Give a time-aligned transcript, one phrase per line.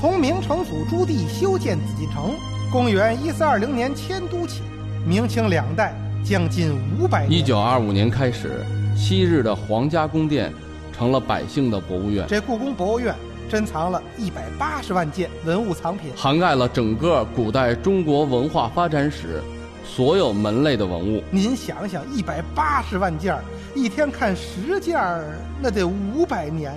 [0.00, 2.34] 从明成祖朱棣修建紫禁城，
[2.72, 4.62] 公元一四二零年迁都起，
[5.06, 7.38] 明清两代将近五百年。
[7.38, 8.64] 一九二五年开始，
[8.96, 10.50] 昔日的皇家宫殿
[10.90, 13.14] 成了百姓的博物院，这故宫博物院
[13.46, 19.42] 珍藏了一百八十万件文物藏品，涵盖了整个古代中国文化发展史
[19.84, 21.22] 所有门类的文物。
[21.30, 23.44] 您想想，一百八十万件儿，
[23.74, 25.26] 一天看十件儿，
[25.60, 26.72] 那得五百年。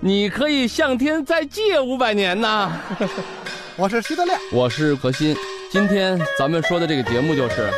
[0.00, 2.80] 你可以向天再借五百年呐！
[3.76, 5.36] 我是徐德亮，我是何鑫。
[5.72, 7.68] 今天咱们说的这个节目就是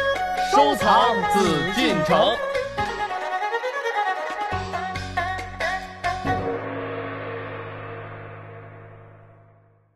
[0.53, 2.37] 收藏紫禁城。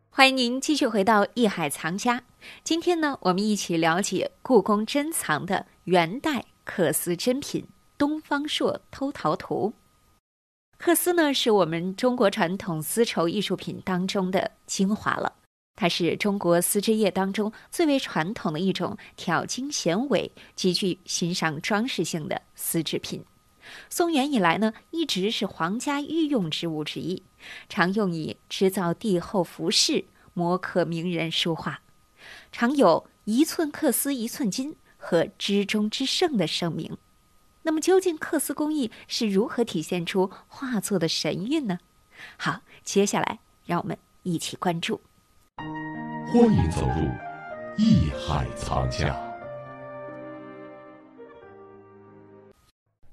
[0.09, 2.17] 欢迎您继续回到《艺海藏家》。
[2.63, 7.61] 今天呢，我们一起了解故宫珍藏的元代缂丝珍品
[7.99, 9.75] 《东方朔偷桃图》。
[10.85, 15.33] 缂丝呢，是我们中国传统丝绸艺术品当中的精华了。
[15.75, 23.25] 它是中国丝织业当中最为传统的一种挑经显纬、极具欣赏装饰性的丝织品。
[23.89, 27.23] 宋元以来呢，一直是皇家御用之物之一，
[27.67, 30.05] 常用以制造帝后服饰、
[30.35, 31.81] 摹刻名人书画，
[32.51, 36.95] 常有一寸缂丝一寸金和织中之圣的盛名。
[37.65, 41.79] 那么，究竟缂丝工艺是如何体现出画作的神韵呢？
[42.37, 45.01] 好，接下来让我们一起关注。
[46.27, 47.09] 欢迎走入
[47.75, 49.19] 艺海藏家。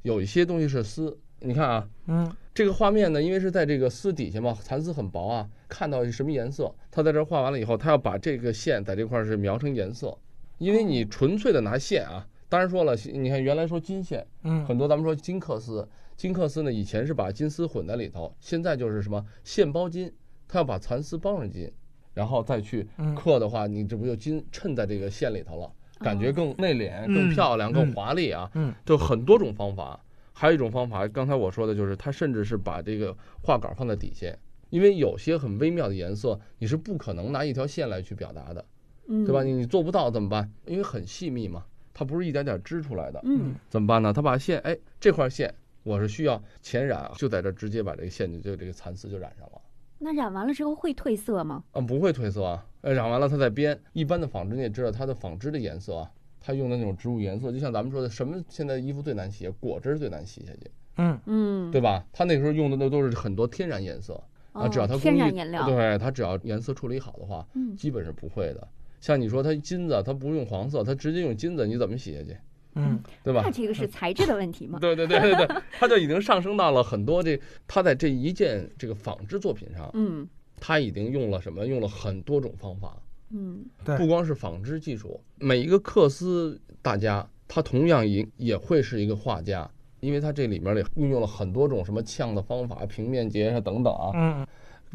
[0.03, 10.19] 有一些东西是丝，你看啊，嗯，这个画面呢，因为是在这个丝底下嘛，蚕丝很薄啊，看到是什么颜色，他在这画完了以后，他要把这个线在这块儿是描成颜色，
[10.59, 20.13] 因为你纯粹的拿线啊，当然说了，你看原来说金线，嗯很多咱们说金克丝，金克丝呢以前是把金丝混在里头，现在就是什么线包金，
[20.47, 21.73] 它要把蚕丝包上金，
[22.13, 28.51] 然后再去嗯刻的话，你这不就金衬在这个线里头了，感觉更内敛、更嗯漂亮、更嗯华丽啊。
[28.53, 29.99] 嗯，就很多种方法。
[30.35, 34.31] 还有一种方法，刚才我说的就是，它甚至是把这个画稿放在底下，
[34.69, 38.63] 因为有些很微妙的颜色，你是不可能拿一条线来去表达的，
[39.09, 39.43] 嗯对吧？
[39.43, 40.53] 你你做不到怎么办？
[40.67, 41.65] 因为很细密嘛，
[41.95, 44.13] 它不是一点点织出来的，嗯怎么办呢？
[44.13, 49.61] 他把线，哎，这块线我是需要前染，就在这直接把这个线就就这个蚕丝就染上了。
[49.99, 51.63] 那染完了之后会褪色吗？
[51.73, 53.79] 嗯，不会褪色啊，呃，染完了它再编。
[53.93, 56.11] 一般的纺织你也知道，它的纺织的颜色啊，
[56.41, 59.49] 它用的那种植物颜色，就像咱们说的，什么现在衣服最难洗？
[59.61, 60.71] 果汁儿最难洗下去。
[60.97, 62.05] 嗯嗯，对吧？
[62.13, 64.15] 他那时候用的那都是很多天然颜色
[64.53, 68.69] 啊，哦只要它天工艺然颜料，对它只要颜色处理好的话，嗯基本是不会的。
[69.03, 72.35] 像你说它金子，它不用黄色，它直接用金子，你怎么洗下去？
[72.75, 73.51] 嗯对吧那？
[73.51, 74.79] 这个是材质的问题吗？
[74.81, 80.27] 对对对对对，它就已经上升到了很多这，它在这一件这个纺织作品上，嗯
[80.59, 81.67] 它已经用了什么？
[81.67, 82.97] 用了很多种方法，
[83.31, 94.13] 嗯对不光是纺织技术，每一个克斯大家，他同样也也会是一个画家，因为他这里面也运用了很多种什么呛的方法、平面结啊等等啊。
[94.15, 94.47] 嗯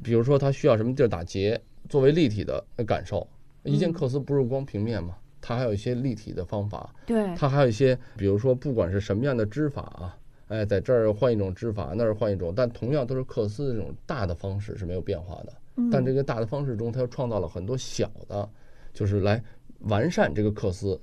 [0.01, 3.27] 比如说他需要什么地儿打结，作为立体的感受。
[3.67, 10.17] 一件嗯缂丝不是光平面嘛，它还有一些立体的方法，对，它还有一些，比如说不管是什么样的织法啊，
[10.47, 15.53] 哎，在这儿换一种织法，那儿换一种，但同样都是缂丝这种大的方式是没有变化的。
[15.79, 18.49] 嗯但这个大的方式中，它又创造了很多小的，
[18.93, 19.43] 就是来
[19.81, 20.99] 完善这个缂丝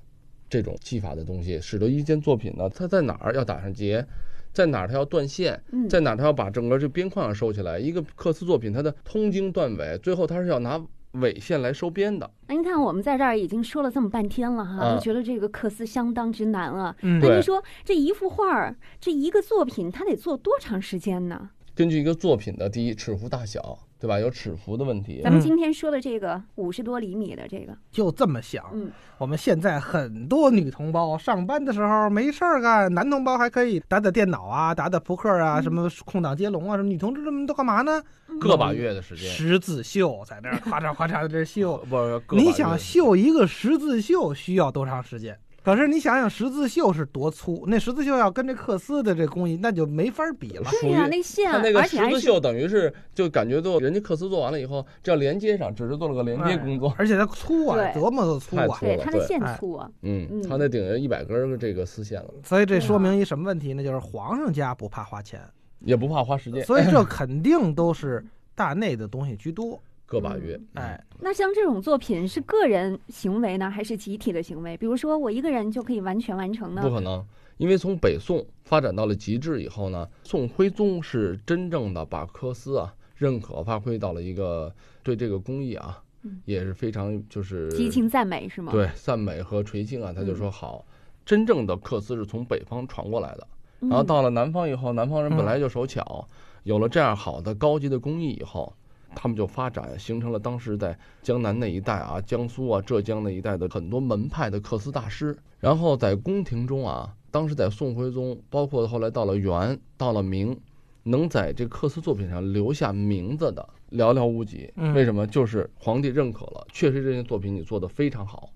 [0.50, 4.04] 这种技法的东西，使得一件作品呢，它在哪儿要打上结，
[4.53, 7.78] 在哪儿它要断线，嗯在哪儿它要把整个这边框要收起来。
[7.78, 12.30] 一个缂丝作品，它的通经断纬，最后它是要拿纬线来收编的。
[12.48, 16.94] 那您看我们在这儿已经说了这么半天了哈，啊都觉得这个缂丝相当之难啊。
[17.00, 21.50] 那您说这一幅画儿，这一个作品，它得做多长时间呢？
[21.74, 24.20] 根据一个作品的第一尺幅大小，对吧？
[24.20, 25.32] 有尺幅的问题咱。
[25.32, 28.62] 们嗯今天说的这个五十多厘米的这个，就这么想。
[28.75, 38.03] 嗯我们现在很多女同胞上班的时候没事儿干，男同胞还可以打打电脑啊，打打扑克啊，嗯什么空档接龙啊，什么女同志们都干嘛呢？
[38.41, 41.78] 个把月的时间，十字绣在那儿咔嚓咔嚓在这绣。
[41.89, 45.39] 不是你想绣一个十字绣需要多长时间？
[45.65, 50.71] 可是你想想十字绣是多粗，那十字绣要跟这缂丝的这工艺，那就没法比了。
[50.83, 56.95] 对呀、属于那线，它那个而且十字绣等于是就感觉做人家缂丝做完了以后，这要连接上，只是做了个连接工作。
[56.99, 58.78] 而且它粗啊，对多么的粗啊！
[58.78, 63.83] 对它的太粗了对线粗啊，嗯，嗯它那顶着一百根儿这个丝线了，所以这说明一什么问题呢？
[63.83, 65.41] 就是皇上家不怕花钱，
[65.81, 68.22] 也不怕花时间，所以这 肯定都是
[68.55, 69.81] 大内的东西居多。
[70.06, 70.60] 个把月。
[70.74, 74.77] 哎，那像这种作品是个人行为呢，还是集体的行为？
[74.77, 76.83] 比如说我一个人就可以完全完成呢？
[76.83, 77.24] 不可能，
[77.56, 90.12] 因为从北宋发展到了极致以后呢，宋徽宗是真正的把缂丝啊认可，发挥到了一个对这个工艺啊嗯，也是非常就是激情赞美是吗？，对赞美和垂青啊。
[90.12, 90.84] 他就嗯说好，
[91.24, 93.47] 真正的缂丝是从北方传过来的，
[93.80, 96.27] 嗯、然后到了南方以后，南方人本嗯来就手巧，
[96.62, 98.72] 有了这样好的高级的工艺以后，
[99.15, 105.37] 他们就发展形成了当时在江南那一带啊、江苏啊、浙江那一带的很多门派的缂丝大师。
[105.61, 110.59] 然后在宫廷中啊，当时在宋徽宗，包括后来到了元、到了明，
[111.03, 114.71] 能在这个缂丝作品上留下名字的寥寥无几。
[114.77, 115.27] 嗯为什么？
[115.27, 118.51] 就是皇帝认可了，确实这件作品你做的非常好，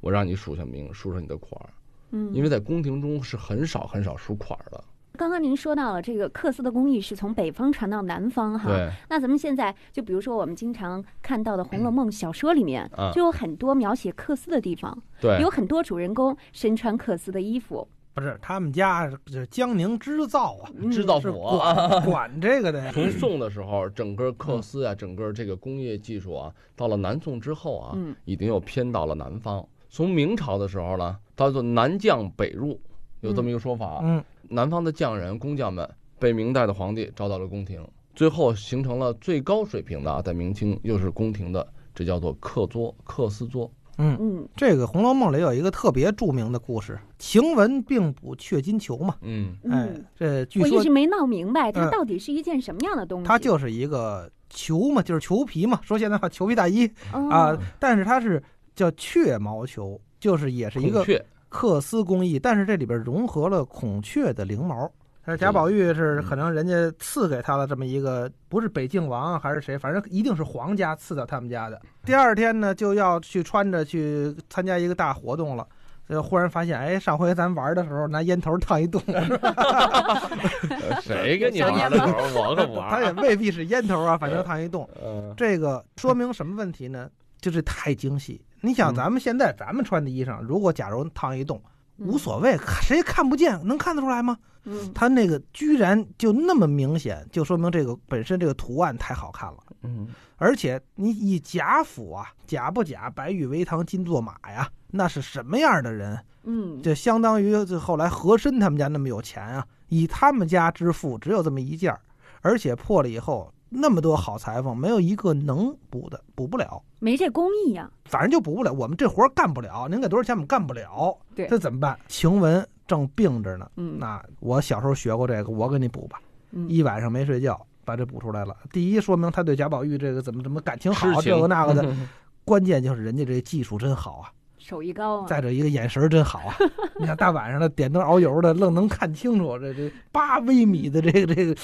[0.00, 1.70] 我让你署下名，署上你的款儿。
[2.12, 4.84] 嗯，因为在宫廷中是很少很少署款儿的。
[5.16, 22.90] 刚刚您说到了这个缂丝的工艺是从北方传到南方哈，对，那咱们现在就比如说我们经常看到的《红楼梦》小说里面，啊就有很多描写缂丝的地方，对，有很多主人公身穿缂丝的衣服，不是他们家是江宁织造啊，嗯是知道我管 管这个的呀。
[22.92, 29.66] 从宋的时候，整个缂丝啊，整个这个工业技术啊，到了南宋之后啊，嗯已经又偏到了南方。
[29.88, 32.78] 从明朝的时候呢，叫做南降北入，
[33.20, 34.00] 有这么一个说法啊。
[34.02, 35.88] 嗯，南方的匠人、工匠们
[36.18, 43.70] 被明代的皇帝招到了宫廷，最后形成了最高水平的啊，在明清又是宫廷的，这叫做客作、客丝作。
[43.98, 44.48] 嗯，嗯。
[44.54, 49.16] 这个《红楼梦》里有一个特别著名的故事，晴雯并补雀金裘嘛。
[49.22, 51.90] 嗯，哎嗯，，这据说我一直没闹明白它嗯。
[51.90, 53.26] 到底是一件什么样的东西。
[53.26, 56.86] 它就是一个裘嘛，就是裘皮嘛，说现在话裘皮大衣。
[57.12, 57.28] 哦。
[57.30, 58.42] 啊，但是它是
[58.74, 64.90] 叫雀毛裘，就是也是一个孔雀，缂丝工艺，但是这里边融合了孔雀的翎毛。
[65.24, 71.80] 但是贾宝玉是可能人家赐给他的这么一个，不是北静王啊还是谁，反正一定是皇家赐到他们家的。
[72.04, 75.66] 第二天呢，就要去穿着去参加一个大活动了。
[76.08, 82.86] 就忽然发现，哎，上回咱玩的时候拿烟头烫一洞，呃谁跟你玩的时候，我可不玩。
[82.94, 84.88] 他也未必是烟头啊，反正烫一洞。
[85.04, 87.10] 嗯，这个说明什么问题呢？
[87.46, 88.44] 就是太精细。
[88.60, 91.62] 你想，嗯咱们现在咱们穿的衣裳，如果假如烫一洞，
[91.96, 94.36] 嗯无所谓，谁看不见，能看得出来吗？
[94.64, 99.58] 嗯它那个居然就那么明显，就说明这个本身这个图案太好看了。
[99.82, 100.08] 嗯，
[100.38, 103.08] 而且你以贾府啊，贾不假？
[103.08, 106.18] 白玉为堂，金作马呀，那是什么样的人？
[106.42, 112.00] 嗯，就相当于这后来和珅他们家那么有钱啊，以他们家之富，只有这么一件儿，
[112.40, 117.90] 而且破了以后那么多好裁缝，没有一个能补的，补不了，没这工艺呀。
[118.06, 118.72] 反正就补不了。
[118.72, 121.98] 我们这活儿干不了，您给多少钱我们干不了，对这怎么办？
[122.08, 126.18] 晴雯正病着呢，嗯那我小时候学过这个，我给你补吧。
[126.52, 128.56] 嗯一晚上没睡觉，把这补出来了。
[128.72, 131.94] 第一，说明他对贾宝玉这个怎么怎么感情好，这个那个的。
[132.46, 135.26] 关键就是人家这技术真好啊，手艺高啊。
[135.26, 136.54] 再者一个眼神真好啊。
[137.00, 141.56] 你看大晚上的点灯熬油的，愣能看清楚这这八微米的这个这个，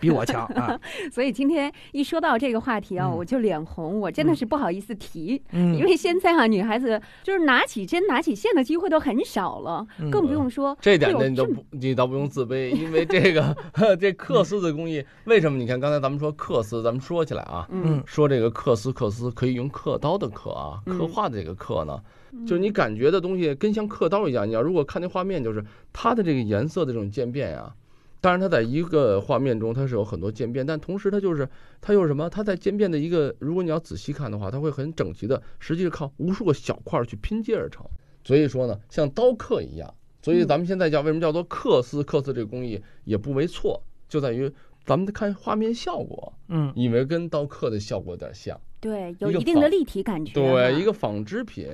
[0.00, 0.78] 比我强啊。
[1.12, 13.54] 所以今天一说到这个话题啊，嗯我就脸红，我真的是不好意思提，嗯，因为现在啊，女孩子就是拿起针、拿起线的机会都很少了，嗯更不用说这点呢，你都不，你倒不用自卑， 因为这个
[14.00, 15.58] 这刻丝的工艺，为什么？
[15.58, 22.00] 你看刚才咱们说刻丝，咱们说起来啊，嗯说这个刻丝，刻丝可以用刻刀的刻啊，嗯刻画的这个刻呢，
[22.46, 24.48] 就是你感觉的东西跟像刻刀一样。
[24.48, 25.62] 你要如果看那画面，就是
[25.92, 27.72] 它的这个颜色的这种渐变呀。
[28.20, 31.48] 当然，它在一个画面中它是有很多渐变，但同时它就是
[31.80, 32.28] 它又是什么？
[32.28, 37.84] 它在渐变的一个，如果你要仔细看的话，它会很整齐的，实际是靠无数个小块儿去拼接而成。
[38.22, 39.94] 所以说呢，像刀刻一样。
[40.22, 42.02] 所以咱们现在叫为什么叫做刻丝？
[42.02, 44.52] 刻丝这个工艺也不为错，就在于
[44.84, 48.60] 咱们看画面效果，嗯，以为跟刀刻的效果有点像。
[48.80, 50.34] 对有一定的立体感觉。
[50.34, 51.66] 对，一个纺织品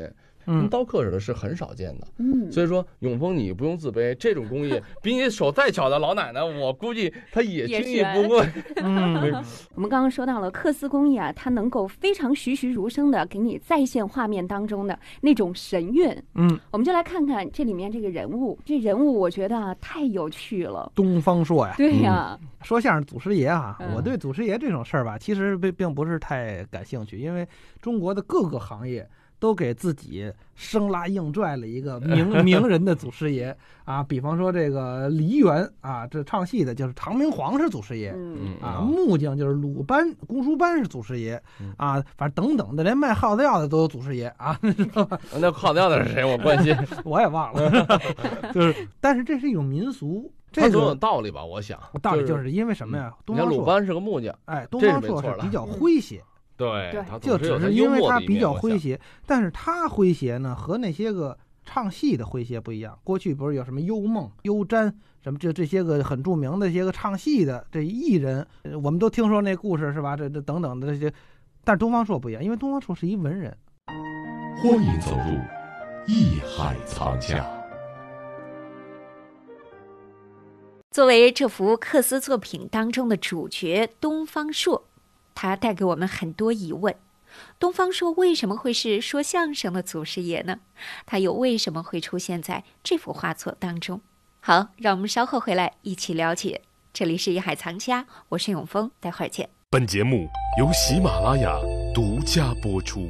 [0.46, 2.06] 跟嗯，刀刻似的，是很少见的。
[2.18, 8.48] 嗯，所以说，永丰你不用自卑，这种工艺 比你手再巧的老奶奶，我估计她也也轻易不会。
[8.82, 9.14] 嗯，
[9.74, 16.10] 我们刚刚说到了缂丝工艺啊，它能够非常栩栩如生的给你再现画面当中的那种神韵。
[16.34, 20.92] 嗯，我们就来看看这里面这个人物，这人物我觉得啊太有趣了。
[20.94, 27.46] 东方朔呀，对呀，说相声祖师爷啊，嗯我对祖师爷这种事儿吧，其实并并不是太感兴趣，因为
[27.80, 38.12] 中国的各个行业都给自己生拉硬拽了一个 名名人的祖师爷啊，比方说这个梨园啊，这唱戏的就是唐明皇是祖师爷。
[38.16, 45.20] 嗯啊，木匠就是鲁班、公输班是祖师爷嗯啊，反正等等的，连卖耗子药的都有祖师爷啊， 知道吧？
[45.38, 46.24] 那耗子药的是谁？
[46.24, 46.76] 我关心。
[47.04, 47.98] 我也忘了，
[48.52, 51.44] 就是，但是这是一种民俗，他这总有道理吧？
[51.44, 53.12] 我想，道理就是是因为什么呀？
[53.26, 56.22] 你看东方朔，鲁班是个木匠，哎，东方朔是比较嗯诙谐，
[56.56, 62.98] 对对他就只是因为他比较诙谐，但是他诙谐呢和那些个唱戏的诙谐不一样。
[63.04, 70.16] 过去不是有什么幽梦、幽瞻什么这这些个很著名的一些个唱戏的这艺人，呃我们都听说那故事是吧？
[70.16, 71.12] 这这等等的这些，
[71.64, 73.56] 但是东方朔不一样，因为东方朔是一文人。
[74.62, 75.38] 欢迎走入
[76.06, 77.44] 艺海藏家。
[80.90, 84.82] 作为这幅克斯作品当中的主角东方朔，
[85.36, 86.96] 它带给我们很多疑问：
[87.58, 90.60] 东方朔为什么会是说相声的祖师爷呢？
[91.04, 94.00] 他又为什么会出现在这幅画作当中？
[94.40, 96.62] 好，让我们稍后回来一起了解。
[96.94, 99.50] 这里是艺海藏家，我是永峰，待会儿见。
[99.68, 100.26] 本节目
[100.58, 101.54] 由喜马拉雅
[101.94, 103.06] 独家播出。